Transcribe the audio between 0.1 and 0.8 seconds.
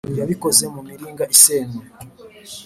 yabikoze